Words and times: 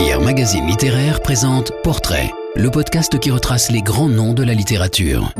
Lire 0.00 0.22
Magazine 0.22 0.66
Littéraire 0.66 1.20
présente 1.20 1.72
Portrait, 1.82 2.32
le 2.56 2.70
podcast 2.70 3.18
qui 3.18 3.30
retrace 3.30 3.70
les 3.70 3.82
grands 3.82 4.08
noms 4.08 4.32
de 4.32 4.42
la 4.42 4.54
littérature. 4.54 5.30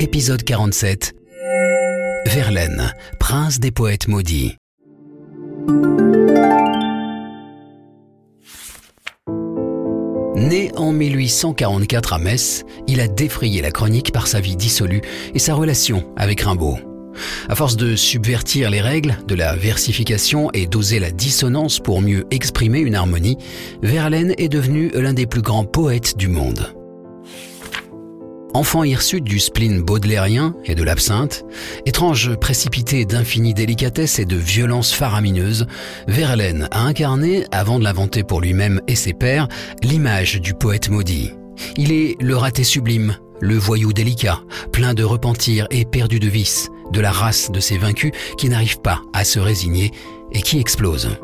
Épisode 0.00 0.42
47 0.42 1.14
Verlaine, 2.26 2.92
prince 3.20 3.60
des 3.60 3.70
poètes 3.70 4.08
maudits. 4.08 4.56
Né 10.34 10.72
en 10.74 10.90
1844 10.90 12.14
à 12.14 12.18
Metz, 12.18 12.64
il 12.88 13.00
a 13.00 13.06
défrayé 13.06 13.62
la 13.62 13.70
chronique 13.70 14.10
par 14.10 14.26
sa 14.26 14.40
vie 14.40 14.56
dissolue 14.56 15.02
et 15.34 15.38
sa 15.38 15.54
relation 15.54 16.12
avec 16.16 16.40
Rimbaud. 16.40 16.93
À 17.48 17.54
force 17.54 17.76
de 17.76 17.96
subvertir 17.96 18.70
les 18.70 18.80
règles, 18.80 19.16
de 19.26 19.34
la 19.34 19.54
versification 19.56 20.50
et 20.52 20.66
d'oser 20.66 20.98
la 20.98 21.10
dissonance 21.10 21.78
pour 21.78 22.00
mieux 22.00 22.24
exprimer 22.30 22.80
une 22.80 22.94
harmonie, 22.94 23.38
Verlaine 23.82 24.34
est 24.38 24.48
devenu 24.48 24.90
l'un 24.94 25.12
des 25.12 25.26
plus 25.26 25.42
grands 25.42 25.64
poètes 25.64 26.16
du 26.16 26.28
monde. 26.28 26.74
Enfant 28.54 28.84
hirsute 28.84 29.24
du 29.24 29.40
spleen 29.40 29.82
baudelairien 29.82 30.54
et 30.64 30.76
de 30.76 30.84
l'absinthe, 30.84 31.44
étrange 31.86 32.36
précipité 32.36 33.04
d'infinie 33.04 33.52
délicatesse 33.52 34.20
et 34.20 34.24
de 34.26 34.36
violence 34.36 34.92
faramineuse, 34.92 35.66
Verlaine 36.06 36.68
a 36.70 36.82
incarné, 36.82 37.46
avant 37.50 37.80
de 37.80 37.84
l'inventer 37.84 38.22
pour 38.22 38.40
lui-même 38.40 38.80
et 38.86 38.94
ses 38.94 39.12
pairs, 39.12 39.48
l'image 39.82 40.40
du 40.40 40.54
poète 40.54 40.88
maudit. 40.88 41.32
Il 41.76 41.90
est 41.90 42.16
le 42.20 42.36
raté 42.36 42.62
sublime, 42.62 43.16
le 43.40 43.56
voyou 43.56 43.92
délicat, 43.92 44.40
plein 44.72 44.94
de 44.94 45.02
repentir 45.02 45.66
et 45.72 45.84
perdu 45.84 46.20
de 46.20 46.28
vice, 46.28 46.70
de 46.90 47.00
la 47.00 47.10
race 47.10 47.50
de 47.50 47.60
ces 47.60 47.78
vaincus 47.78 48.12
qui 48.38 48.48
n'arrivent 48.48 48.80
pas 48.80 49.02
à 49.12 49.24
se 49.24 49.38
résigner 49.38 49.92
et 50.32 50.42
qui 50.42 50.58
explosent. 50.58 51.16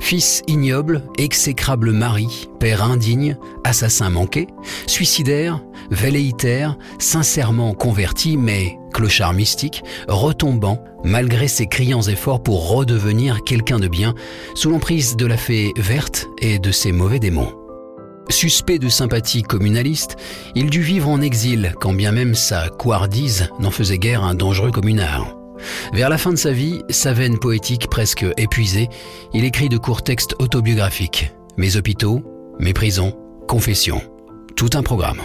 Fils 0.00 0.42
ignoble, 0.46 1.02
exécrable 1.18 1.92
mari, 1.92 2.48
père 2.58 2.82
indigne, 2.82 3.36
assassin 3.64 4.10
manqué, 4.10 4.46
suicidaire, 4.86 5.60
velléitaire, 5.90 6.76
sincèrement 6.98 7.74
converti, 7.74 8.36
mais 8.36 8.78
clochard 8.92 9.34
mystique, 9.34 9.82
retombant, 10.08 10.82
malgré 11.04 11.48
ses 11.48 11.66
criants 11.66 12.02
efforts 12.02 12.42
pour 12.42 12.70
redevenir 12.70 13.44
quelqu'un 13.44 13.78
de 13.78 13.88
bien, 13.88 14.14
sous 14.54 14.70
l'emprise 14.70 15.16
de 15.16 15.26
la 15.26 15.36
fée 15.36 15.72
verte 15.76 16.26
et 16.40 16.58
de 16.58 16.72
ses 16.72 16.92
mauvais 16.92 17.18
démons. 17.18 17.65
Suspect 18.28 18.78
de 18.78 18.88
sympathie 18.88 19.42
communaliste, 19.42 20.16
il 20.54 20.70
dut 20.70 20.80
vivre 20.80 21.08
en 21.08 21.20
exil, 21.20 21.74
quand 21.80 21.92
bien 21.92 22.12
même 22.12 22.34
sa 22.34 22.68
couardise 22.68 23.48
n'en 23.60 23.70
faisait 23.70 23.98
guère 23.98 24.24
un 24.24 24.34
dangereux 24.34 24.72
communard. 24.72 25.36
Vers 25.92 26.08
la 26.08 26.18
fin 26.18 26.32
de 26.32 26.36
sa 26.36 26.52
vie, 26.52 26.82
sa 26.90 27.12
veine 27.12 27.38
poétique 27.38 27.88
presque 27.88 28.26
épuisée, 28.36 28.88
il 29.32 29.44
écrit 29.44 29.68
de 29.68 29.78
courts 29.78 30.02
textes 30.02 30.34
autobiographiques. 30.38 31.32
Mes 31.56 31.76
hôpitaux, 31.76 32.22
mes 32.58 32.72
prisons, 32.72 33.16
confessions. 33.48 34.02
Tout 34.56 34.70
un 34.74 34.82
programme 34.82 35.22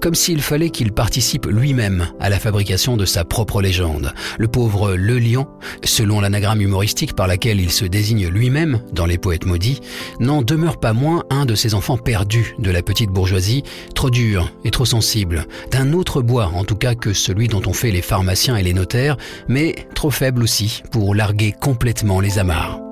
comme 0.00 0.14
s'il 0.14 0.42
fallait 0.42 0.70
qu'il 0.70 0.92
participe 0.92 1.46
lui-même 1.46 2.08
à 2.20 2.28
la 2.30 2.38
fabrication 2.38 2.96
de 2.96 3.04
sa 3.04 3.24
propre 3.24 3.62
légende. 3.62 4.12
Le 4.38 4.48
pauvre 4.48 4.94
Le 4.94 5.18
Lion, 5.18 5.46
selon 5.84 6.20
l'anagramme 6.20 6.60
humoristique 6.60 7.14
par 7.14 7.26
laquelle 7.26 7.60
il 7.60 7.70
se 7.70 7.84
désigne 7.84 8.28
lui-même 8.28 8.80
dans 8.92 9.06
Les 9.06 9.18
Poètes 9.18 9.46
Maudits, 9.46 9.80
n'en 10.20 10.42
demeure 10.42 10.78
pas 10.78 10.92
moins 10.92 11.24
un 11.30 11.46
de 11.46 11.54
ces 11.54 11.74
enfants 11.74 11.98
perdus 11.98 12.54
de 12.58 12.70
la 12.70 12.82
petite 12.82 13.10
bourgeoisie, 13.10 13.62
trop 13.94 14.10
dur 14.10 14.52
et 14.64 14.70
trop 14.70 14.84
sensible, 14.84 15.46
d'un 15.70 15.92
autre 15.92 16.22
bois 16.22 16.52
en 16.54 16.64
tout 16.64 16.76
cas 16.76 16.94
que 16.94 17.12
celui 17.12 17.48
dont 17.48 17.62
ont 17.66 17.72
fait 17.72 17.90
les 17.90 18.02
pharmaciens 18.02 18.56
et 18.56 18.62
les 18.62 18.74
notaires, 18.74 19.16
mais 19.48 19.86
trop 19.94 20.10
faible 20.10 20.42
aussi 20.42 20.82
pour 20.90 21.14
larguer 21.14 21.52
complètement 21.58 22.20
les 22.20 22.38
amarres. 22.38 22.91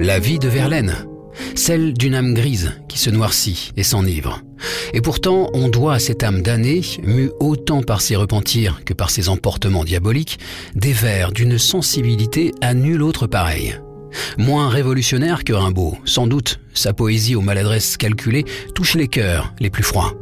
La 0.00 0.20
vie 0.20 0.38
de 0.38 0.46
Verlaine, 0.46 0.94
celle 1.56 1.92
d'une 1.92 2.14
âme 2.14 2.32
grise 2.32 2.72
qui 2.88 2.98
se 2.98 3.10
noircit 3.10 3.72
et 3.76 3.82
s'enivre. 3.82 4.42
Et 4.94 5.00
pourtant, 5.00 5.50
on 5.54 5.68
doit 5.68 5.94
à 5.94 5.98
cette 5.98 6.22
âme 6.22 6.42
damnée, 6.42 6.82
mue 7.02 7.30
autant 7.40 7.82
par 7.82 8.00
ses 8.00 8.14
repentirs 8.14 8.82
que 8.84 8.94
par 8.94 9.10
ses 9.10 9.28
emportements 9.28 9.82
diaboliques, 9.82 10.38
des 10.76 10.92
vers 10.92 11.32
d'une 11.32 11.58
sensibilité 11.58 12.52
à 12.60 12.74
nul 12.74 13.02
autre 13.02 13.26
pareil. 13.26 13.76
Moins 14.38 14.68
révolutionnaire 14.68 15.42
que 15.42 15.52
Rimbaud, 15.52 15.98
sans 16.04 16.28
doute, 16.28 16.60
sa 16.74 16.92
poésie 16.92 17.34
aux 17.34 17.40
maladresses 17.40 17.96
calculées 17.96 18.44
touche 18.76 18.94
les 18.94 19.08
cœurs 19.08 19.52
les 19.58 19.70
plus 19.70 19.82
froids. 19.82 20.14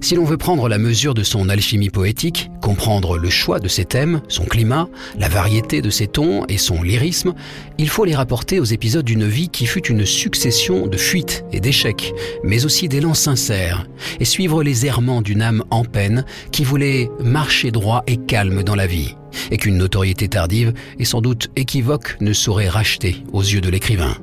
Si 0.00 0.14
l'on 0.14 0.24
veut 0.24 0.36
prendre 0.36 0.68
la 0.68 0.78
mesure 0.78 1.14
de 1.14 1.22
son 1.22 1.48
alchimie 1.48 1.90
poétique, 1.90 2.50
comprendre 2.62 3.18
le 3.18 3.30
choix 3.30 3.60
de 3.60 3.68
ses 3.68 3.84
thèmes, 3.84 4.20
son 4.28 4.44
climat, 4.44 4.88
la 5.18 5.28
variété 5.28 5.82
de 5.82 5.90
ses 5.90 6.06
tons 6.06 6.44
et 6.48 6.58
son 6.58 6.82
lyrisme, 6.82 7.34
il 7.78 7.88
faut 7.88 8.04
les 8.04 8.14
rapporter 8.14 8.60
aux 8.60 8.64
épisodes 8.64 9.04
d'une 9.04 9.26
vie 9.26 9.48
qui 9.48 9.66
fut 9.66 9.86
une 9.86 10.06
succession 10.06 10.86
de 10.86 10.96
fuites 10.96 11.44
et 11.52 11.60
d'échecs, 11.60 12.12
mais 12.42 12.64
aussi 12.64 12.88
d'élan 12.88 13.14
sincères, 13.14 13.86
et 14.18 14.24
suivre 14.24 14.62
les 14.62 14.86
errements 14.86 15.22
d'une 15.22 15.42
âme 15.42 15.64
en 15.70 15.84
peine 15.84 16.24
qui 16.52 16.64
voulait 16.64 17.10
marcher 17.20 17.70
droit 17.70 18.02
et 18.06 18.16
calme 18.16 18.62
dans 18.62 18.76
la 18.76 18.86
vie, 18.86 19.16
et 19.50 19.58
qu'une 19.58 19.78
notoriété 19.78 20.28
tardive 20.28 20.72
et 20.98 21.04
sans 21.04 21.20
doute 21.20 21.48
équivoque 21.56 22.16
ne 22.20 22.32
saurait 22.32 22.68
racheter 22.68 23.24
aux 23.32 23.42
yeux 23.42 23.60
de 23.60 23.70
l'écrivain. 23.70 24.16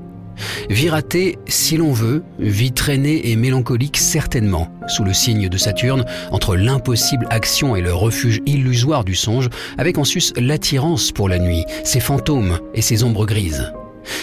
Vie 0.69 0.89
ratée, 0.89 1.37
si 1.47 1.77
l'on 1.77 1.91
veut, 1.91 2.23
vie 2.39 2.71
traînée 2.71 3.29
et 3.29 3.35
mélancolique 3.35 3.97
certainement, 3.97 4.69
sous 4.87 5.03
le 5.03 5.13
signe 5.13 5.49
de 5.49 5.57
Saturne, 5.57 6.05
entre 6.31 6.55
l'impossible 6.55 7.27
action 7.29 7.75
et 7.75 7.81
le 7.81 7.93
refuge 7.93 8.41
illusoire 8.45 9.03
du 9.03 9.15
songe, 9.15 9.49
avec 9.77 9.97
en 9.97 10.03
sus 10.03 10.33
l'attirance 10.35 11.11
pour 11.11 11.29
la 11.29 11.39
nuit, 11.39 11.65
ses 11.83 11.99
fantômes 11.99 12.59
et 12.73 12.81
ses 12.81 13.03
ombres 13.03 13.25
grises. 13.25 13.71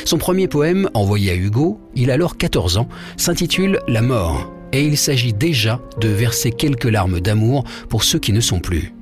Son 0.05 0.19
premier 0.19 0.49
poème, 0.49 0.89
envoyé 0.95 1.31
à 1.31 1.35
Hugo, 1.35 1.81
il 1.95 2.11
a 2.11 2.15
alors 2.15 2.37
14 2.37 2.79
ans, 2.79 2.89
s'intitule 3.17 3.81
La 3.89 4.03
mort, 4.03 4.53
et 4.73 4.83
il 4.83 4.97
s'agit 4.97 5.33
déjà 5.33 5.81
de 6.01 6.09
verser 6.09 6.51
quelques 6.51 6.85
larmes 6.85 7.21
d'amour 7.21 7.65
pour 7.89 8.05
ceux 8.05 8.19
qui 8.19 8.33
ne 8.33 8.41
sont 8.41 8.61
plus. 8.61 8.95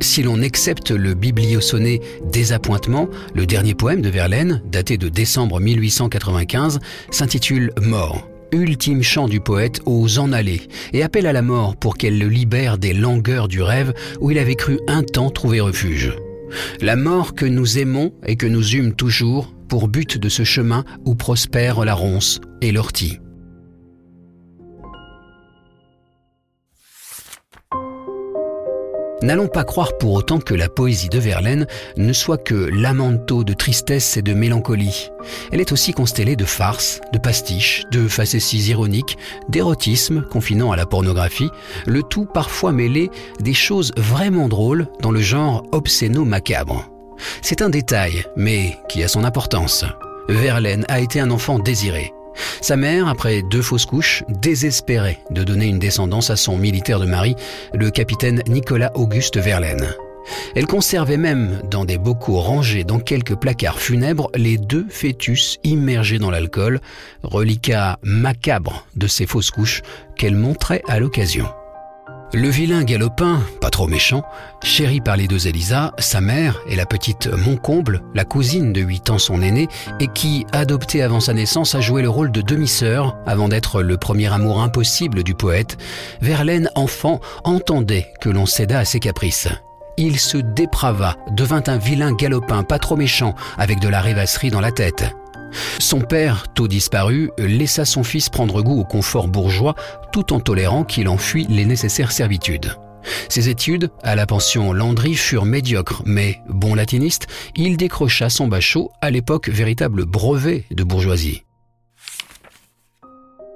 Si 0.00 0.22
l'on 0.22 0.42
accepte 0.42 0.90
le 0.90 1.14
bibliosonné 1.14 2.00
Désappointement, 2.30 3.08
le 3.34 3.46
dernier 3.46 3.74
poème 3.74 4.00
de 4.00 4.08
Verlaine, 4.08 4.62
daté 4.70 4.96
de 4.96 5.08
décembre 5.08 5.60
1895, 5.60 6.78
s'intitule 7.10 7.72
Mort 7.80 8.28
ultime 8.52 9.02
chant 9.02 9.28
du 9.28 9.40
poète 9.40 9.80
aux 9.84 10.18
en 10.18 10.32
aller 10.32 10.62
et 10.92 11.02
appelle 11.02 11.26
à 11.26 11.32
la 11.32 11.42
mort 11.42 11.76
pour 11.76 11.96
qu'elle 11.96 12.18
le 12.18 12.28
libère 12.28 12.78
des 12.78 12.94
langueurs 12.94 13.48
du 13.48 13.60
rêve 13.60 13.92
où 14.20 14.30
il 14.30 14.38
avait 14.38 14.54
cru 14.54 14.78
un 14.88 15.02
temps 15.02 15.30
trouver 15.30 15.60
refuge. 15.60 16.14
La 16.80 16.96
mort 16.96 17.34
que 17.34 17.44
nous 17.44 17.78
aimons 17.78 18.12
et 18.26 18.36
que 18.36 18.46
nous 18.46 18.74
eûmes 18.74 18.94
toujours 18.94 19.52
pour 19.68 19.88
but 19.88 20.16
de 20.16 20.28
ce 20.28 20.44
chemin 20.44 20.84
où 21.04 21.14
prospèrent 21.14 21.84
la 21.84 21.94
ronce 21.94 22.40
et 22.62 22.72
l'ortie. 22.72 23.18
N'allons 29.28 29.46
pas 29.46 29.64
croire 29.64 29.98
pour 29.98 30.14
autant 30.14 30.38
que 30.38 30.54
la 30.54 30.70
poésie 30.70 31.10
de 31.10 31.18
Verlaine 31.18 31.66
ne 31.98 32.14
soit 32.14 32.38
que 32.38 32.54
lamento 32.54 33.44
de 33.44 33.52
tristesse 33.52 34.16
et 34.16 34.22
de 34.22 34.32
mélancolie. 34.32 35.10
Elle 35.52 35.60
est 35.60 35.70
aussi 35.70 35.92
constellée 35.92 36.34
de 36.34 36.46
farces, 36.46 37.02
de 37.12 37.18
pastiches, 37.18 37.84
de 37.92 38.08
facéties 38.08 38.70
ironiques, 38.70 39.18
d'érotisme 39.50 40.22
confinant 40.22 40.72
à 40.72 40.76
la 40.76 40.86
pornographie, 40.86 41.50
le 41.86 42.02
tout 42.02 42.24
parfois 42.24 42.72
mêlé 42.72 43.10
des 43.38 43.52
choses 43.52 43.92
vraiment 43.98 44.48
drôles 44.48 44.86
dans 45.02 45.10
le 45.10 45.20
genre 45.20 45.62
obscéno-macabre. 45.72 46.88
C'est 47.42 47.60
un 47.60 47.68
détail, 47.68 48.24
mais 48.34 48.78
qui 48.88 49.02
a 49.02 49.08
son 49.08 49.24
importance. 49.24 49.84
Verlaine 50.30 50.86
a 50.88 51.00
été 51.00 51.20
un 51.20 51.30
enfant 51.30 51.58
désiré. 51.58 52.14
Sa 52.60 52.76
mère, 52.76 53.08
après 53.08 53.42
deux 53.42 53.62
fausses 53.62 53.86
couches, 53.86 54.24
désespérait 54.28 55.20
de 55.30 55.44
donner 55.44 55.66
une 55.66 55.78
descendance 55.78 56.30
à 56.30 56.36
son 56.36 56.56
militaire 56.56 57.00
de 57.00 57.06
mari, 57.06 57.34
le 57.74 57.90
capitaine 57.90 58.42
Nicolas 58.48 58.92
Auguste 58.94 59.38
Verlaine. 59.38 59.88
Elle 60.54 60.66
conservait 60.66 61.16
même, 61.16 61.62
dans 61.70 61.84
des 61.84 61.98
bocaux 61.98 62.40
rangés 62.40 62.84
dans 62.84 63.00
quelques 63.00 63.36
placards 63.36 63.80
funèbres, 63.80 64.30
les 64.34 64.58
deux 64.58 64.86
fœtus 64.88 65.58
immergés 65.64 66.18
dans 66.18 66.30
l'alcool, 66.30 66.80
reliquat 67.22 67.98
macabre 68.02 68.86
de 68.96 69.06
ces 69.06 69.26
fausses 69.26 69.50
couches 69.50 69.82
qu'elle 70.16 70.36
montrait 70.36 70.82
à 70.88 70.98
l'occasion. 70.98 71.46
Le 72.34 72.50
vilain 72.50 72.84
galopin, 72.84 73.40
pas 73.62 73.70
trop 73.70 73.86
méchant, 73.86 74.22
chéri 74.62 75.00
par 75.00 75.16
les 75.16 75.26
deux 75.26 75.46
Elisa, 75.46 75.94
sa 75.98 76.20
mère 76.20 76.58
et 76.68 76.76
la 76.76 76.84
petite 76.84 77.26
Moncomble, 77.26 78.02
la 78.14 78.26
cousine 78.26 78.74
de 78.74 78.82
8 78.82 79.08
ans 79.08 79.18
son 79.18 79.40
aînée, 79.40 79.66
et 79.98 80.08
qui, 80.08 80.44
adoptée 80.52 81.02
avant 81.02 81.20
sa 81.20 81.32
naissance, 81.32 81.74
a 81.74 81.80
joué 81.80 82.02
le 82.02 82.10
rôle 82.10 82.30
de 82.30 82.42
demi-sœur 82.42 83.16
avant 83.26 83.48
d'être 83.48 83.80
le 83.80 83.96
premier 83.96 84.30
amour 84.30 84.60
impossible 84.60 85.22
du 85.22 85.34
poète, 85.34 85.78
Verlaine, 86.20 86.70
enfant, 86.74 87.20
entendait 87.44 88.12
que 88.20 88.28
l'on 88.28 88.44
céda 88.44 88.80
à 88.80 88.84
ses 88.84 89.00
caprices. 89.00 89.48
Il 89.96 90.20
se 90.20 90.36
déprava, 90.36 91.16
devint 91.30 91.64
un 91.66 91.78
vilain 91.78 92.12
galopin 92.12 92.62
pas 92.62 92.78
trop 92.78 92.96
méchant, 92.96 93.34
avec 93.56 93.80
de 93.80 93.88
la 93.88 94.02
rêvasserie 94.02 94.50
dans 94.50 94.60
la 94.60 94.70
tête. 94.70 95.06
Son 95.78 96.00
père, 96.00 96.48
tôt 96.54 96.68
disparu, 96.68 97.30
laissa 97.38 97.84
son 97.84 98.04
fils 98.04 98.28
prendre 98.28 98.62
goût 98.62 98.80
au 98.80 98.84
confort 98.84 99.28
bourgeois 99.28 99.74
tout 100.12 100.32
en 100.32 100.40
tolérant 100.40 100.84
qu'il 100.84 101.08
en 101.08 101.18
fuit 101.18 101.46
les 101.48 101.64
nécessaires 101.64 102.12
servitudes. 102.12 102.72
Ses 103.28 103.48
études 103.48 103.90
à 104.02 104.14
la 104.14 104.26
pension 104.26 104.72
Landry 104.72 105.14
furent 105.14 105.44
médiocres, 105.44 106.02
mais 106.04 106.40
bon 106.48 106.74
latiniste, 106.74 107.26
il 107.56 107.76
décrocha 107.76 108.28
son 108.28 108.48
bachot 108.48 108.90
à 109.00 109.10
l'époque 109.10 109.48
véritable 109.48 110.04
brevet 110.04 110.64
de 110.70 110.84
bourgeoisie. 110.84 111.44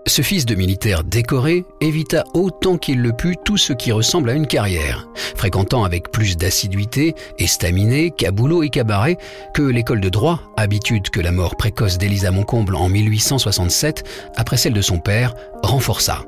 Ce 0.06 0.20
fils 0.20 0.46
de 0.46 0.56
militaire 0.56 1.04
décoré 1.04 1.64
évita 1.80 2.24
autant 2.34 2.76
qu'il 2.76 3.00
le 3.00 3.12
put 3.12 3.36
tout 3.44 3.56
ce 3.56 3.72
qui 3.72 3.92
ressemble 3.92 4.30
à 4.30 4.34
une 4.34 4.48
carrière, 4.48 5.06
fréquentant 5.36 5.84
avec 5.84 6.10
plus 6.10 6.36
d'assiduité, 6.36 7.14
estaminet, 7.38 8.10
caboulot 8.10 8.64
et 8.64 8.68
cabaret 8.68 9.16
que 9.54 9.62
l'école 9.62 10.00
de 10.00 10.08
droit, 10.08 10.40
habitude 10.56 11.08
que 11.10 11.20
la 11.20 11.30
mort 11.30 11.56
précoce 11.56 11.98
d'Élisa 11.98 12.32
Moncomble 12.32 12.74
en 12.74 12.88
1867, 12.88 14.02
après 14.36 14.56
celle 14.56 14.72
de 14.72 14.82
son 14.82 14.98
père, 14.98 15.34
renforça. 15.62 16.24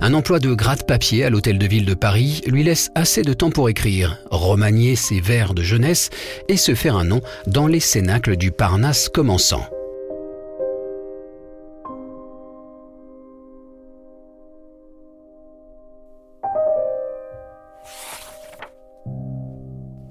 Un 0.00 0.12
emploi 0.12 0.40
de 0.40 0.52
gratte-papier 0.52 1.24
à 1.24 1.30
l'hôtel 1.30 1.58
de 1.58 1.66
ville 1.66 1.84
de 1.84 1.94
Paris 1.94 2.40
lui 2.46 2.64
laisse 2.64 2.90
assez 2.96 3.22
de 3.22 3.32
temps 3.32 3.50
pour 3.50 3.68
écrire, 3.68 4.18
remanier 4.30 4.96
ses 4.96 5.20
vers 5.20 5.54
de 5.54 5.62
jeunesse 5.62 6.10
et 6.48 6.56
se 6.56 6.74
faire 6.74 6.96
un 6.96 7.04
nom 7.04 7.20
dans 7.46 7.68
les 7.68 7.80
cénacles 7.80 8.36
du 8.36 8.50
Parnasse 8.50 9.08
commençant. 9.08 9.68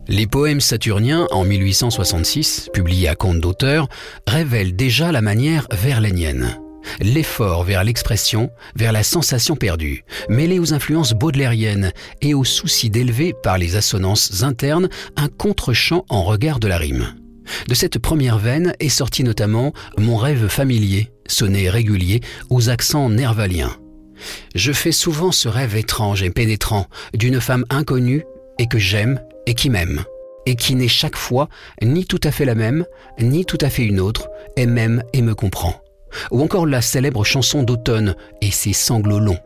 Les 0.09 0.27
poèmes 0.27 0.62
saturniens 0.62 1.27
en 1.31 1.44
1866, 1.44 2.69
publiés 2.74 3.09
à 3.09 3.15
compte 3.15 3.39
d'auteur, 3.39 3.88
révèlent 4.25 4.75
déjà 4.75 5.12
la 5.12 5.21
manière 5.21 5.68
verlainienne 5.71 6.57
l'effort 7.01 7.63
vers 7.63 7.83
l'expression, 7.83 8.50
vers 8.75 8.92
la 8.92 9.04
sensation 9.04 9.56
perdue, 9.56 10.04
mêlé 10.30 10.59
aux 10.59 10.74
influences 10.74 11.13
baudelairiennes 11.13 11.92
et 12.21 12.33
au 12.33 12.44
souci 12.44 12.89
d'élever 12.89 13.33
par 13.44 13.57
les 13.57 13.75
assonances 13.75 14.44
internes 14.44 14.89
un 15.15 15.27
contre-champ 15.27 16.06
en 16.10 16.24
regard 16.24 16.60
de 16.60 16.68
la 16.68 16.77
rime. 16.77 17.13
De 17.68 17.74
cette 17.74 18.00
première 18.00 18.39
veine 18.39 18.74
est 18.80 18.89
sorti 18.89 19.24
notamment 19.24 19.74
Mon 19.98 20.18
rêve 20.18 20.48
familier, 20.48 21.12
sonné 21.27 21.69
régulier 21.69 22.21
aux 22.50 22.69
accents 22.69 23.10
nervaliens. 23.10 23.75
Je 24.56 24.71
fais 24.71 24.92
souvent 24.92 25.31
ce 25.31 25.48
rêve 25.48 25.75
étrange 25.75 26.24
et 26.24 26.30
pénétrant 26.30 26.88
d'une 27.13 27.39
femme 27.39 27.65
inconnue 27.69 28.24
et 28.60 28.68
que 28.68 28.80
j'aime 28.80 29.21
et 29.47 29.55
qui 29.55 29.71
m'aime, 29.71 30.03
et 30.45 30.55
qui 30.55 30.75
n'est 30.75 30.88
chaque 30.88 31.17
fois 31.17 31.49
ni 31.81 32.05
tout 32.05 32.21
à 32.23 32.29
fait 32.31 32.45
la 32.45 32.55
même, 32.55 32.85
ni 33.19 33.45
tout 33.45 33.57
à 33.61 33.71
fait 33.71 33.83
une 33.83 33.99
autre, 33.99 34.29
et 34.55 34.67
m'aime 34.67 35.01
et 35.13 35.23
me 35.23 35.33
comprend 35.33 35.81
ou 36.31 36.41
encore 36.41 36.65
la 36.65 36.81
célèbre 36.81 37.23
chanson 37.23 37.63
d'automne 37.63 38.15
et 38.41 38.51
ses 38.51 38.73
sanglots 38.73 39.19
longs. 39.19 39.39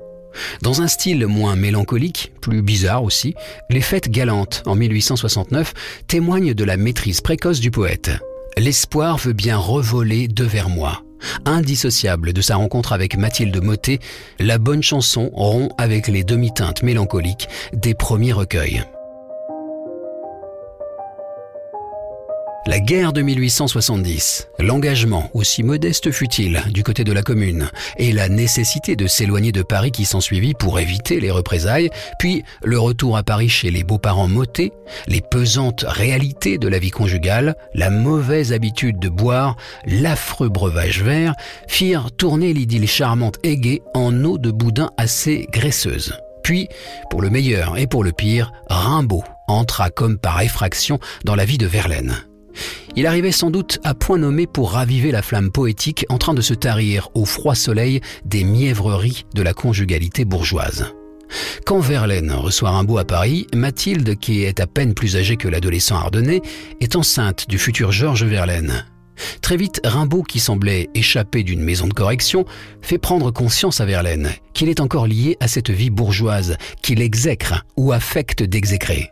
Dans 0.62 0.82
un 0.82 0.88
style 0.88 1.28
moins 1.28 1.58
mélancolique, 1.58 2.32
plus 2.40 2.62
bizarre 2.62 3.04
aussi, 3.04 3.36
Les 3.70 3.82
Fêtes 3.82 4.10
galantes 4.10 4.64
en 4.66 4.76
1869 4.76 5.74
témoignent 6.08 6.54
de 6.54 6.64
la 6.64 6.78
maîtrise 6.78 7.20
précoce 7.20 7.60
du 7.60 7.70
poète. 7.70 8.12
L'espoir 8.58 9.18
veut 9.18 9.34
bien 9.34 9.58
revoler 9.58 10.28
de 10.28 10.46
vers 10.46 10.70
moi. 10.70 11.04
Indissociable 11.46 12.34
de 12.34 12.42
sa 12.42 12.56
rencontre 12.56 12.94
avec 12.94 13.18
Mathilde 13.18 13.62
Motet, 13.62 14.00
la 14.40 14.58
bonne 14.58 14.82
chanson 14.82 15.30
rompt 15.34 15.72
avec 15.78 16.08
les 16.08 16.24
demi-teintes 16.24 16.82
mélancoliques 16.82 17.48
des 17.74 17.94
premiers 17.94 18.34
recueils. 18.34 18.84
La 22.68 22.80
guerre 22.80 23.12
de 23.12 23.24
1870, 23.24 24.50
l'engagement, 24.60 25.32
aussi 25.34 25.64
modeste 25.64 26.12
fut-il, 26.12 26.62
du 26.70 26.84
côté 26.84 27.04
de 27.04 27.12
la 27.12 27.24
commune, 27.24 27.72
et 27.98 28.14
la 28.14 28.30
nécessité 28.30 28.96
de 28.96 29.08
s'éloigner 29.08 29.52
de 29.52 29.64
Paris 29.64 29.92
qui 29.92 30.06
s'ensuivit 30.06 30.54
pour 30.54 30.80
éviter 30.80 31.20
les 31.20 31.32
représailles, 31.32 31.90
puis 32.20 32.44
le 32.64 32.80
retour 32.80 33.18
à 33.18 33.24
Paris 33.24 33.50
chez 33.50 33.72
les 33.72 33.84
beaux-parents 33.84 34.28
motés, 34.28 34.74
les 35.08 35.22
pesantes 35.22 35.86
réalités 35.88 36.60
de 36.60 36.68
la 36.68 36.78
vie 36.78 36.92
conjugale, 36.92 37.56
la 37.74 37.90
mauvaise 37.90 38.54
habitude 38.54 39.00
de 39.00 39.10
boire, 39.10 39.58
l'affreux 39.88 40.50
breuvage 40.50 41.02
vert, 41.02 41.34
firent 41.68 42.12
tourner 42.12 42.54
l'idylle 42.54 42.88
charmante 42.88 43.38
et 43.42 43.58
gaie 43.58 43.82
en 43.96 44.24
eau 44.24 44.38
de 44.38 44.52
boudin 44.52 44.92
assez 44.98 45.48
graisseuse. 45.52 46.14
Puis, 46.44 46.68
pour 47.10 47.24
le 47.24 47.32
meilleur 47.32 47.80
et 47.80 47.88
pour 47.88 48.04
le 48.04 48.12
pire, 48.12 48.52
Rimbaud 48.68 49.24
entra 49.48 49.90
comme 49.90 50.20
par 50.20 50.42
effraction 50.42 51.00
dans 51.26 51.36
la 51.36 51.46
vie 51.46 51.58
de 51.58 51.66
Verlaine. 51.66 52.24
Il 52.96 53.08
arrivait 53.08 53.32
sans 53.32 53.52
doute 53.52 53.80
à 53.84 53.94
point 53.94 54.18
nommé 54.18 54.48
pour 54.48 54.72
raviver 54.72 55.12
la 55.12 55.22
flamme 55.22 55.52
poétique 55.52 56.06
en 56.10 56.18
train 56.18 56.34
de 56.34 56.42
se 56.42 56.54
tarir 56.54 57.10
au 57.14 57.26
froid 57.26 57.56
soleil 57.56 58.02
des 58.26 58.44
mièvreries 58.44 59.26
de 59.34 59.42
la 59.42 59.54
conjugalité 59.54 60.26
bourgeoise. 60.26 60.94
Quand 61.66 61.80
Verlaine 61.80 62.32
reçoit 62.32 62.72
Rimbaud 62.72 62.98
à 62.98 63.06
Paris, 63.06 63.48
Mathilde, 63.54 64.18
qui 64.20 64.44
est 64.44 64.60
à 64.60 64.68
peine 64.68 64.94
plus 64.94 65.16
âgée 65.16 65.38
que 65.38 65.48
l'adolescent 65.48 65.96
ardennais, 65.96 66.42
est 66.82 66.96
enceinte 66.96 67.48
du 67.48 67.58
futur 67.58 67.92
Georges 67.92 68.26
Verlaine. 68.26 68.86
Très 69.42 69.58
vite, 69.58 69.82
Rimbaud, 69.84 70.24
qui 70.24 70.40
semblait 70.40 70.90
échapper 70.96 71.44
d'une 71.44 71.62
maison 71.62 71.88
de 71.88 71.94
correction, 71.94 72.46
fait 72.82 72.98
prendre 72.98 73.32
conscience 73.32 73.80
à 73.80 73.86
Verlaine 73.86 74.32
qu'il 74.54 74.70
est 74.70 74.80
encore 74.80 75.08
lié 75.08 75.38
à 75.40 75.48
cette 75.48 75.70
vie 75.70 75.90
bourgeoise, 75.90 76.58
qu'il 76.82 77.02
exècre 77.02 77.64
ou 77.78 77.92
affecte 77.92 78.44
d'exécrer. 78.44 79.10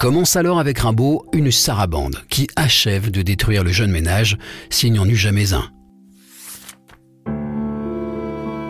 Commence 0.00 0.36
alors 0.36 0.58
avec 0.58 0.78
Rimbaud 0.78 1.26
une 1.32 1.52
sarabande 1.52 2.16
qui 2.28 2.48
achève 2.56 3.10
de 3.10 3.22
détruire 3.22 3.64
le 3.64 3.72
jeune 3.72 3.90
ménage 3.90 4.36
s'il 4.70 4.92
n'y 4.92 4.98
en 4.98 5.08
eut 5.08 5.16
jamais 5.16 5.52
un. 5.52 5.68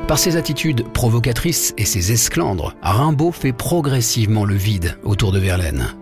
Par 0.08 0.18
ses 0.18 0.36
attitudes 0.36 0.86
provocatrices 0.92 1.72
et 1.78 1.86
ses 1.86 2.12
esclandres, 2.12 2.74
Rimbaud 2.82 3.32
fait 3.32 3.52
progressivement 3.52 4.44
le 4.44 4.56
vide 4.56 4.98
autour 5.04 5.32
de 5.32 5.38
Verlaine. 5.38 5.94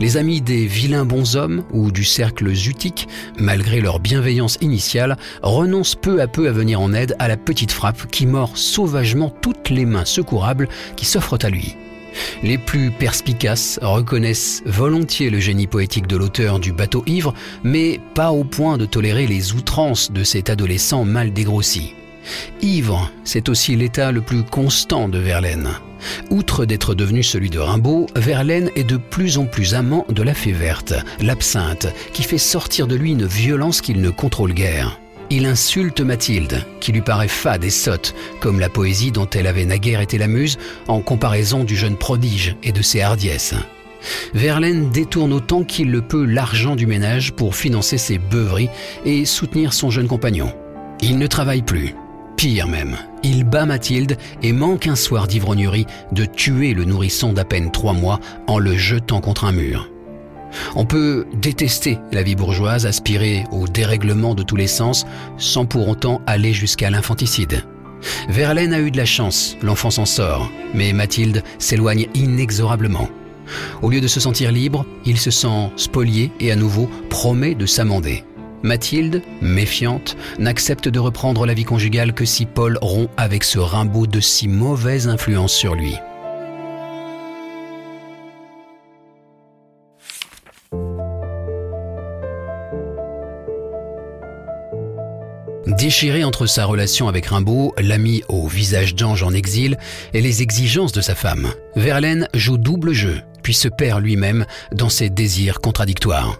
Les 0.00 0.16
amis 0.16 0.40
des 0.40 0.66
vilains 0.66 1.04
bonshommes 1.04 1.64
ou 1.72 1.90
du 1.90 2.04
cercle 2.04 2.52
zutique, 2.54 3.08
malgré 3.38 3.80
leur 3.80 4.00
bienveillance 4.00 4.58
initiale, 4.60 5.16
renoncent 5.42 5.96
peu 5.96 6.20
à 6.20 6.26
peu 6.26 6.48
à 6.48 6.52
venir 6.52 6.80
en 6.80 6.92
aide 6.92 7.14
à 7.18 7.28
la 7.28 7.36
petite 7.36 7.72
frappe 7.72 8.10
qui 8.10 8.26
mord 8.26 8.56
sauvagement 8.56 9.30
toutes 9.30 9.70
les 9.70 9.84
mains 9.84 10.04
secourables 10.04 10.68
qui 10.96 11.04
s'offrent 11.04 11.38
à 11.42 11.50
lui. 11.50 11.76
Les 12.42 12.58
plus 12.58 12.90
perspicaces 12.90 13.78
reconnaissent 13.82 14.62
volontiers 14.66 15.30
le 15.30 15.40
génie 15.40 15.66
poétique 15.66 16.06
de 16.06 16.16
l'auteur 16.16 16.58
du 16.58 16.72
bateau 16.72 17.02
ivre, 17.06 17.34
mais 17.62 18.00
pas 18.14 18.32
au 18.32 18.44
point 18.44 18.78
de 18.78 18.86
tolérer 18.86 19.26
les 19.26 19.54
outrances 19.54 20.12
de 20.12 20.24
cet 20.24 20.50
adolescent 20.50 21.04
mal 21.04 21.32
dégrossi. 21.32 21.94
Ivre, 22.60 23.10
c'est 23.24 23.48
aussi 23.48 23.76
l'état 23.76 24.12
le 24.12 24.20
plus 24.20 24.44
constant 24.44 25.08
de 25.08 25.18
Verlaine. 25.18 25.70
Outre 26.30 26.64
d'être 26.64 26.94
devenu 26.94 27.22
celui 27.22 27.50
de 27.50 27.58
Rimbaud, 27.58 28.06
Verlaine 28.16 28.70
est 28.76 28.84
de 28.84 28.96
plus 28.96 29.38
en 29.38 29.46
plus 29.46 29.74
amant 29.74 30.06
de 30.08 30.22
la 30.22 30.34
fée 30.34 30.52
verte, 30.52 30.94
l'absinthe, 31.20 31.92
qui 32.12 32.22
fait 32.22 32.38
sortir 32.38 32.86
de 32.86 32.96
lui 32.96 33.12
une 33.12 33.26
violence 33.26 33.80
qu'il 33.80 34.00
ne 34.00 34.10
contrôle 34.10 34.52
guère. 34.52 35.01
Il 35.34 35.46
insulte 35.46 36.02
Mathilde, 36.02 36.62
qui 36.78 36.92
lui 36.92 37.00
paraît 37.00 37.26
fade 37.26 37.64
et 37.64 37.70
sotte, 37.70 38.14
comme 38.38 38.60
la 38.60 38.68
poésie 38.68 39.12
dont 39.12 39.26
elle 39.30 39.46
avait 39.46 39.64
naguère 39.64 40.02
été 40.02 40.18
la 40.18 40.26
muse, 40.26 40.58
en 40.88 41.00
comparaison 41.00 41.64
du 41.64 41.74
jeune 41.74 41.96
prodige 41.96 42.54
et 42.62 42.70
de 42.70 42.82
ses 42.82 43.00
hardiesses. 43.00 43.54
Verlaine 44.34 44.90
détourne 44.90 45.32
autant 45.32 45.64
qu'il 45.64 45.90
le 45.90 46.02
peut 46.02 46.26
l'argent 46.26 46.76
du 46.76 46.86
ménage 46.86 47.32
pour 47.32 47.56
financer 47.56 47.96
ses 47.96 48.18
beuveries 48.18 48.68
et 49.06 49.24
soutenir 49.24 49.72
son 49.72 49.88
jeune 49.88 50.06
compagnon. 50.06 50.52
Il 51.00 51.16
ne 51.16 51.26
travaille 51.26 51.62
plus. 51.62 51.94
Pire 52.36 52.68
même, 52.68 52.98
il 53.22 53.44
bat 53.44 53.64
Mathilde 53.64 54.18
et 54.42 54.52
manque 54.52 54.86
un 54.86 54.96
soir 54.96 55.28
d'ivrognerie 55.28 55.86
de 56.12 56.26
tuer 56.26 56.74
le 56.74 56.84
nourrisson 56.84 57.32
d'à 57.32 57.46
peine 57.46 57.72
trois 57.72 57.94
mois 57.94 58.20
en 58.48 58.58
le 58.58 58.76
jetant 58.76 59.22
contre 59.22 59.46
un 59.46 59.52
mur. 59.52 59.91
On 60.74 60.84
peut 60.84 61.26
détester 61.34 61.98
la 62.12 62.22
vie 62.22 62.34
bourgeoise, 62.34 62.86
aspirer 62.86 63.44
au 63.50 63.66
dérèglement 63.68 64.34
de 64.34 64.42
tous 64.42 64.56
les 64.56 64.66
sens, 64.66 65.06
sans 65.38 65.66
pour 65.66 65.88
autant 65.88 66.20
aller 66.26 66.52
jusqu'à 66.52 66.90
l'infanticide. 66.90 67.64
Verlaine 68.28 68.72
a 68.72 68.80
eu 68.80 68.90
de 68.90 68.96
la 68.96 69.04
chance, 69.04 69.56
l'enfant 69.62 69.90
s'en 69.90 70.06
sort, 70.06 70.50
mais 70.74 70.92
Mathilde 70.92 71.42
s'éloigne 71.58 72.08
inexorablement. 72.14 73.08
Au 73.82 73.90
lieu 73.90 74.00
de 74.00 74.06
se 74.06 74.20
sentir 74.20 74.52
libre, 74.52 74.86
il 75.04 75.18
se 75.18 75.30
sent 75.30 75.70
spolié 75.76 76.30
et 76.40 76.52
à 76.52 76.56
nouveau 76.56 76.88
promet 77.10 77.54
de 77.54 77.66
s'amender. 77.66 78.24
Mathilde, 78.62 79.22
méfiante, 79.40 80.16
n'accepte 80.38 80.88
de 80.88 81.00
reprendre 81.00 81.46
la 81.46 81.54
vie 81.54 81.64
conjugale 81.64 82.12
que 82.12 82.24
si 82.24 82.46
Paul 82.46 82.78
rompt 82.80 83.10
avec 83.16 83.42
ce 83.42 83.58
Rimbaud 83.58 84.06
de 84.06 84.20
si 84.20 84.46
mauvaise 84.46 85.08
influence 85.08 85.52
sur 85.52 85.74
lui. 85.74 85.96
Déchiré 95.66 96.24
entre 96.24 96.46
sa 96.46 96.64
relation 96.64 97.08
avec 97.08 97.26
Rimbaud, 97.26 97.72
l'ami 97.78 98.22
au 98.28 98.48
visage 98.48 98.96
d'ange 98.96 99.22
en 99.22 99.32
exil, 99.32 99.78
et 100.12 100.20
les 100.20 100.42
exigences 100.42 100.92
de 100.92 101.00
sa 101.00 101.14
femme, 101.14 101.52
Verlaine 101.76 102.28
joue 102.34 102.58
double 102.58 102.92
jeu, 102.92 103.20
puis 103.42 103.54
se 103.54 103.68
perd 103.68 104.02
lui-même 104.02 104.44
dans 104.72 104.88
ses 104.88 105.08
désirs 105.08 105.60
contradictoires. 105.60 106.38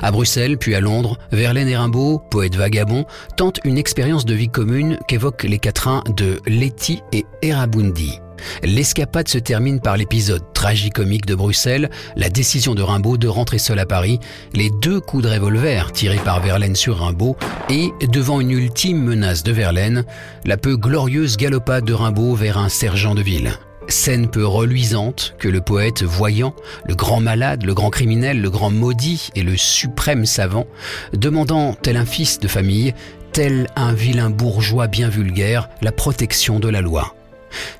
À 0.00 0.10
Bruxelles, 0.10 0.58
puis 0.58 0.74
à 0.74 0.80
Londres, 0.80 1.18
Verlaine 1.32 1.68
et 1.68 1.76
Rimbaud, 1.76 2.22
poète 2.30 2.54
vagabond, 2.54 3.04
tentent 3.36 3.60
une 3.64 3.78
expérience 3.78 4.24
de 4.24 4.34
vie 4.34 4.48
commune 4.48 4.98
qu'évoquent 5.06 5.44
les 5.44 5.58
quatrains 5.58 6.02
de 6.16 6.40
Letty 6.46 7.02
et 7.12 7.26
Erabundi. 7.42 8.20
L'escapade 8.62 9.28
se 9.28 9.38
termine 9.38 9.80
par 9.80 9.96
l'épisode 9.96 10.42
tragicomique 10.54 11.26
de 11.26 11.34
Bruxelles, 11.34 11.90
la 12.16 12.28
décision 12.28 12.74
de 12.74 12.82
Rimbaud 12.82 13.16
de 13.16 13.28
rentrer 13.28 13.58
seul 13.58 13.78
à 13.78 13.86
Paris, 13.86 14.20
les 14.54 14.70
deux 14.80 15.00
coups 15.00 15.24
de 15.24 15.28
revolver 15.28 15.92
tirés 15.92 16.20
par 16.24 16.40
Verlaine 16.40 16.76
sur 16.76 16.98
Rimbaud 16.98 17.36
et, 17.68 17.90
devant 18.08 18.40
une 18.40 18.50
ultime 18.50 19.02
menace 19.02 19.42
de 19.42 19.52
Verlaine, 19.52 20.04
la 20.44 20.56
peu 20.56 20.76
glorieuse 20.76 21.36
galopade 21.36 21.84
de 21.84 21.92
Rimbaud 21.92 22.34
vers 22.34 22.58
un 22.58 22.68
sergent 22.68 23.14
de 23.14 23.22
ville. 23.22 23.52
Scène 23.88 24.28
peu 24.28 24.46
reluisante 24.46 25.34
que 25.38 25.48
le 25.48 25.60
poète 25.60 26.02
voyant, 26.02 26.54
le 26.86 26.94
grand 26.94 27.20
malade, 27.20 27.64
le 27.64 27.74
grand 27.74 27.90
criminel, 27.90 28.40
le 28.40 28.50
grand 28.50 28.70
maudit 28.70 29.30
et 29.34 29.42
le 29.42 29.56
suprême 29.56 30.24
savant, 30.24 30.66
demandant, 31.12 31.74
tel 31.74 31.96
un 31.96 32.06
fils 32.06 32.38
de 32.38 32.48
famille, 32.48 32.94
tel 33.32 33.68
un 33.76 33.92
vilain 33.92 34.30
bourgeois 34.30 34.86
bien 34.86 35.08
vulgaire, 35.08 35.68
la 35.80 35.92
protection 35.92 36.60
de 36.60 36.68
la 36.68 36.80
loi. 36.80 37.14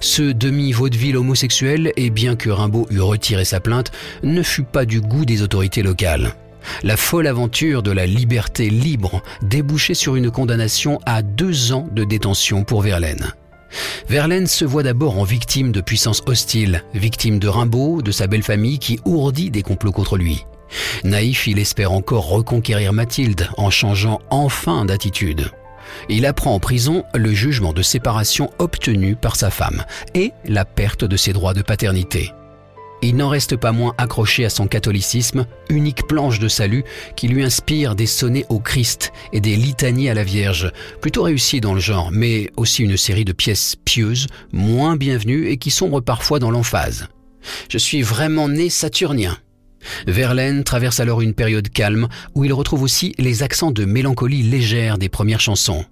Ce 0.01 0.23
demi-vaudeville 0.23 1.17
homosexuel, 1.17 1.93
et 1.97 2.11
bien 2.11 2.37
que 2.37 2.51
Rimbaud 2.51 2.87
eût 2.91 3.01
retiré 3.01 3.45
sa 3.45 3.61
plainte, 3.61 3.93
ne 4.23 4.43
fut 4.43 4.65
pas 4.65 4.85
du 4.85 5.01
goût 5.01 5.25
des 5.25 5.43
autorités 5.43 5.83
locales. 5.83 6.35
La 6.83 6.97
folle 6.97 7.27
aventure 7.27 7.83
de 7.83 7.91
la 7.91 8.07
liberté 8.07 8.71
libre 8.71 9.23
débouchait 9.43 9.95
sur 9.95 10.17
une 10.17 10.31
condamnation 10.31 11.01
à 11.07 11.23
deux 11.23 11.73
ans 11.73 11.89
de 11.93 12.05
détention 12.05 12.65
pour 12.65 12.83
Verlaine. 12.83 13.33
Verlaine 14.09 14.47
se 14.47 14.65
voit 14.65 14.83
d'abord 14.83 15.19
en 15.19 15.25
victime 15.25 15.73
de 15.73 15.81
puissances 15.81 16.23
hostiles, 16.27 16.85
victime 16.95 17.39
de 17.39 17.49
Rimbaud, 17.49 18.03
de 18.03 18.11
sa 18.11 18.27
belle 18.27 18.43
famille 18.43 18.79
qui 18.79 19.01
ourdit 19.05 19.51
des 19.51 19.63
complots 19.63 19.93
contre 19.93 20.17
lui. 20.17 20.45
Naïf, 21.05 21.47
il 21.47 21.59
espère 21.59 21.93
encore 21.93 22.29
reconquérir 22.29 22.93
Mathilde 22.93 23.49
en 23.57 23.71
changeant 23.71 24.21
enfin 24.31 24.85
d'attitude. 24.85 25.51
Il 26.09 26.27
apprend 26.27 26.55
en 26.55 26.61
prison 26.61 27.05
le 27.15 27.33
jugement 27.33 27.73
de 27.73 27.83
séparation 27.83 28.51
obtenu 28.59 29.17
par 29.17 29.37
sa 29.37 29.51
femme 29.51 29.85
et 30.15 30.33
la 30.45 30.65
perte 30.65 31.05
de 31.05 31.17
ses 31.17 31.33
droits 31.33 31.55
de 31.55 31.63
paternité. 31.63 32.33
Il 33.05 33.17
n'en 33.17 33.29
reste 33.29 33.57
pas 33.57 33.73
moins 33.73 33.95
accroché 33.99 34.45
à 34.45 34.51
son 34.51 34.69
catholicisme, 34.69 35.47
unique 35.69 36.07
planche 36.07 36.39
de 36.39 36.47
salut 36.47 36.85
qui 37.17 37.27
lui 37.27 37.43
inspire 37.43 37.97
des 37.97 38.07
sonnets 38.07 38.47
au 38.49 38.61
Christ 38.61 39.13
et 39.33 39.41
des 39.41 39.57
litanies 39.57 40.09
à 40.09 40.15
la 40.15 40.23
Vierge, 40.23 40.71
plutôt 41.01 41.25
réussies 41.25 41.61
dans 41.61 41.75
le 41.75 41.81
genre, 41.81 42.11
mais 42.13 42.51
aussi 42.57 42.85
une 42.85 42.97
série 42.97 43.25
de 43.25 43.33
pièces 43.33 43.75
pieuses, 43.85 44.29
moins 44.53 44.97
bienvenues 44.97 45.49
et 45.49 45.57
qui 45.57 45.73
sombrent 45.73 46.01
parfois 46.01 46.39
dans 46.39 46.53
l'emphase. 46.53 47.09
Je 47.69 47.79
suis 47.79 48.03
vraiment 48.03 48.49
né 48.49 48.71
saturnien. 48.71 49.37
Verlaine 50.07 50.65
traverse 50.65 51.01
alors 51.01 51.21
une 51.21 51.35
période 51.35 51.69
calme 51.69 52.09
où 52.35 52.45
il 52.45 52.53
retrouve 52.53 52.83
aussi 52.83 53.15
les 53.19 53.43
accents 53.43 53.71
de 53.71 53.85
mélancolie 53.85 54.43
légère 54.43 54.99
des 54.99 55.09
premières 55.09 55.41
chansons. 55.41 55.85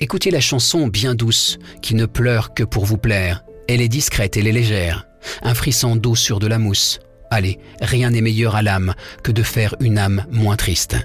Écoutez 0.00 0.30
la 0.30 0.40
chanson 0.40 0.86
bien 0.86 1.14
douce, 1.14 1.58
qui 1.82 1.94
ne 1.94 2.06
pleure 2.06 2.54
que 2.54 2.62
pour 2.62 2.84
vous 2.84 2.98
plaire. 2.98 3.44
Elle 3.68 3.82
est 3.82 3.88
discrète, 3.88 4.36
elle 4.36 4.46
est 4.46 4.52
légère. 4.52 5.06
Un 5.42 5.54
frisson 5.54 5.96
d'eau 5.96 6.14
sur 6.14 6.38
de 6.38 6.46
la 6.46 6.58
mousse. 6.58 7.00
Allez, 7.30 7.58
rien 7.80 8.10
n'est 8.10 8.22
meilleur 8.22 8.56
à 8.56 8.62
l'âme 8.62 8.94
que 9.22 9.32
de 9.32 9.42
faire 9.42 9.74
une 9.80 9.98
âme 9.98 10.24
moins 10.30 10.56
triste. 10.56 10.96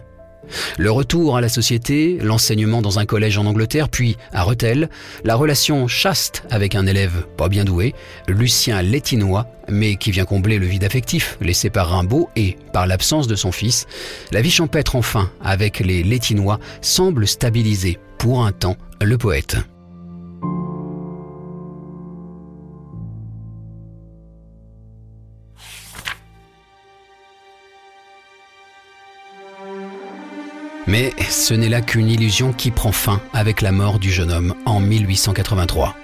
Le 0.78 0.92
retour 0.92 1.38
à 1.38 1.42
la 1.42 1.50
société, 1.50 2.18
l'enseignement 2.22 2.82
dans 2.82 3.00
un 3.00 3.06
collège 3.06 3.38
en 3.38 3.46
Angleterre, 3.46 3.90
puis 3.90 4.18
à 4.32 4.44
Rethel, 4.44 4.90
la 5.24 5.36
relation 5.36 5.88
chaste 5.88 6.44
avec 6.50 6.76
un 6.76 6.86
élève 6.86 7.26
pas 7.38 7.50
bien 7.50 7.66
doué, 7.66 7.94
Lucien 8.28 8.82
Létinois, 8.82 9.48
mais 9.70 9.96
qui 9.96 10.12
vient 10.12 10.26
combler 10.26 10.60
le 10.60 10.66
vide 10.66 10.84
affectif 10.84 11.38
laissé 11.42 11.70
par 11.70 11.90
Rimbaud 11.90 12.30
et 12.36 12.58
par 12.72 12.88
l'absence 12.88 13.28
de 13.28 13.36
son 13.36 13.52
fils, 13.52 13.86
la 14.32 14.42
vie 14.42 14.52
champêtre 14.52 14.96
enfin 14.96 15.32
avec 15.42 15.80
les 15.80 16.04
Létinois 16.04 16.60
semble 16.82 17.28
stabiliser 17.28 18.00
pour 18.18 18.46
un 18.46 18.52
temps 18.52 18.78
le 19.02 19.18
poète. 19.18 19.58
Mais 30.94 31.12
ce 31.28 31.56
n'est 31.56 31.70
là 31.70 31.82
qu'une 31.82 32.08
illusion 32.08 32.54
qui 32.54 32.70
prend 32.70 32.92
fin 32.92 33.20
avec 33.34 33.62
la 33.62 33.72
mort 33.72 33.98
du 33.98 34.12
jeune 34.12 34.32
homme 34.32 34.54
en 34.68 34.80
1883. 34.80 35.96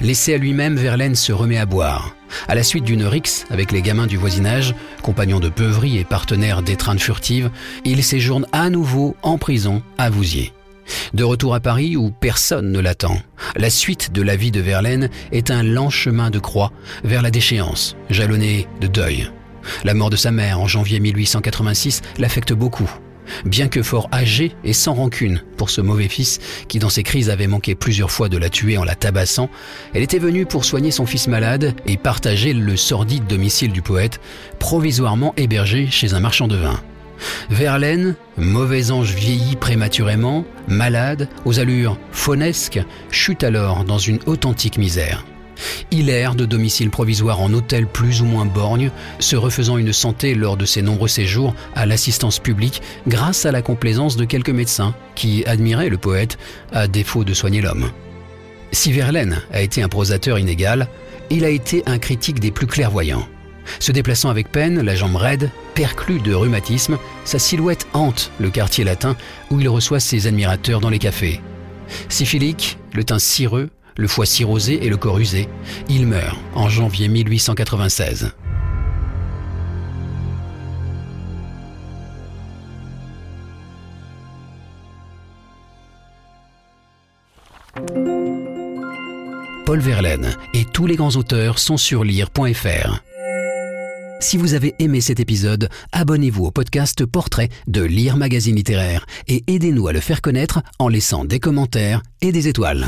Laissé 0.00 0.32
à 0.32 0.38
lui-même, 0.38 0.76
Verlaine 0.76 1.16
se 1.16 1.32
remet 1.32 1.58
à 1.58 1.66
boire. 1.66 2.14
À 2.46 2.54
la 2.54 2.62
suite 2.62 2.84
d'une 2.84 3.02
rixe 3.02 3.46
avec 3.50 3.72
les 3.72 3.82
gamins 3.82 4.06
du 4.06 4.16
voisinage, 4.16 4.76
compagnons 5.02 5.40
de 5.40 5.48
beuverie 5.48 5.98
et 5.98 6.04
partenaires 6.04 6.62
d'étreinte 6.62 7.00
furtive, 7.00 7.50
il 7.84 8.04
séjourne 8.04 8.46
à 8.52 8.70
nouveau 8.70 9.16
en 9.22 9.38
prison 9.38 9.82
à 9.98 10.08
Vouziers. 10.08 10.52
De 11.14 11.24
retour 11.24 11.52
à 11.52 11.58
Paris 11.58 11.96
où 11.96 12.12
personne 12.12 12.70
ne 12.70 12.78
l'attend, 12.78 13.20
la 13.56 13.70
suite 13.70 14.12
de 14.12 14.22
la 14.22 14.36
vie 14.36 14.52
de 14.52 14.60
Verlaine 14.60 15.10
est 15.32 15.50
un 15.50 15.64
lent 15.64 15.90
chemin 15.90 16.30
de 16.30 16.38
croix 16.38 16.70
vers 17.02 17.22
la 17.22 17.32
déchéance, 17.32 17.96
jalonné 18.08 18.68
de 18.80 18.86
deuil. 18.86 19.32
La 19.82 19.94
mort 19.94 20.10
de 20.10 20.16
sa 20.16 20.30
mère 20.30 20.60
en 20.60 20.68
janvier 20.68 21.00
1886 21.00 22.02
l'affecte 22.18 22.52
beaucoup. 22.52 22.88
Bien 23.44 23.68
que 23.68 23.82
fort 23.82 24.08
âgé 24.12 24.54
et 24.64 24.72
sans 24.72 24.94
rancune 24.94 25.42
pour 25.56 25.70
ce 25.70 25.80
mauvais 25.80 26.08
fils 26.08 26.38
qui 26.68 26.78
dans 26.78 26.88
ses 26.88 27.02
crises 27.02 27.30
avait 27.30 27.46
manqué 27.46 27.74
plusieurs 27.74 28.10
fois 28.10 28.28
de 28.28 28.38
la 28.38 28.48
tuer 28.48 28.78
en 28.78 28.84
la 28.84 28.94
tabassant, 28.94 29.50
elle 29.94 30.02
était 30.02 30.18
venue 30.18 30.46
pour 30.46 30.64
soigner 30.64 30.90
son 30.90 31.06
fils 31.06 31.28
malade 31.28 31.74
et 31.86 31.96
partager 31.96 32.52
le 32.52 32.76
sordide 32.76 33.26
domicile 33.26 33.72
du 33.72 33.82
poète, 33.82 34.20
provisoirement 34.58 35.34
hébergé 35.36 35.88
chez 35.90 36.14
un 36.14 36.20
marchand 36.20 36.48
de 36.48 36.56
vin. 36.56 36.80
Verlaine, 37.50 38.14
mauvais 38.36 38.90
ange 38.90 39.14
vieilli 39.14 39.56
prématurément, 39.56 40.44
malade, 40.68 41.28
aux 41.44 41.58
allures 41.58 41.98
faunesques, 42.12 42.80
chute 43.10 43.42
alors 43.44 43.84
dans 43.84 43.98
une 43.98 44.20
authentique 44.26 44.78
misère. 44.78 45.24
Il 45.90 46.10
erre 46.10 46.34
de 46.34 46.44
domicile 46.44 46.90
provisoire 46.90 47.40
en 47.40 47.52
hôtel 47.52 47.86
plus 47.86 48.22
ou 48.22 48.24
moins 48.24 48.44
borgne, 48.44 48.90
se 49.18 49.36
refaisant 49.36 49.78
une 49.78 49.92
santé 49.92 50.34
lors 50.34 50.56
de 50.56 50.64
ses 50.64 50.82
nombreux 50.82 51.08
séjours 51.08 51.54
à 51.74 51.86
l'assistance 51.86 52.38
publique 52.38 52.82
grâce 53.06 53.46
à 53.46 53.52
la 53.52 53.62
complaisance 53.62 54.16
de 54.16 54.24
quelques 54.24 54.50
médecins 54.50 54.94
qui 55.14 55.44
admiraient 55.46 55.88
le 55.88 55.98
poète 55.98 56.38
à 56.72 56.88
défaut 56.88 57.24
de 57.24 57.34
soigner 57.34 57.60
l'homme. 57.60 57.90
Si 58.72 58.92
Verlaine 58.92 59.40
a 59.52 59.62
été 59.62 59.82
un 59.82 59.88
prosateur 59.88 60.38
inégal, 60.38 60.88
il 61.30 61.44
a 61.44 61.48
été 61.48 61.82
un 61.86 61.98
critique 61.98 62.40
des 62.40 62.50
plus 62.50 62.66
clairvoyants. 62.66 63.26
Se 63.80 63.92
déplaçant 63.92 64.30
avec 64.30 64.50
peine, 64.50 64.80
la 64.80 64.94
jambe 64.94 65.16
raide, 65.16 65.50
perclue 65.74 66.20
de 66.20 66.34
rhumatisme, 66.34 66.98
sa 67.24 67.38
silhouette 67.38 67.86
hante 67.92 68.30
le 68.40 68.50
quartier 68.50 68.84
latin 68.84 69.16
où 69.50 69.60
il 69.60 69.68
reçoit 69.68 70.00
ses 70.00 70.26
admirateurs 70.26 70.80
dans 70.80 70.90
les 70.90 70.98
cafés. 70.98 71.40
Syphilique, 72.08 72.78
le 72.94 73.04
teint 73.04 73.18
cireux, 73.18 73.70
le 73.98 74.08
foie 74.08 74.24
cirrosé 74.24 74.86
et 74.86 74.88
le 74.88 74.96
corps 74.96 75.18
usé, 75.18 75.48
il 75.90 76.06
meurt 76.06 76.38
en 76.54 76.70
janvier 76.70 77.08
1896. 77.08 78.32
Paul 89.66 89.80
Verlaine 89.80 90.34
et 90.54 90.64
tous 90.64 90.86
les 90.86 90.96
grands 90.96 91.16
auteurs 91.16 91.58
sont 91.58 91.76
sur 91.76 92.02
lire.fr. 92.04 93.02
Si 94.20 94.36
vous 94.36 94.54
avez 94.54 94.74
aimé 94.78 95.00
cet 95.00 95.20
épisode, 95.20 95.68
abonnez-vous 95.92 96.46
au 96.46 96.50
podcast 96.50 97.04
Portrait 97.04 97.50
de 97.66 97.82
Lire 97.82 98.16
Magazine 98.16 98.56
Littéraire 98.56 99.06
et 99.26 99.44
aidez-nous 99.46 99.86
à 99.88 99.92
le 99.92 100.00
faire 100.00 100.22
connaître 100.22 100.62
en 100.78 100.88
laissant 100.88 101.24
des 101.24 101.38
commentaires 101.38 102.02
et 102.22 102.32
des 102.32 102.48
étoiles. 102.48 102.86